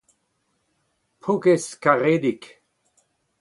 [1.21, 2.41] Paour-kaezh karedig!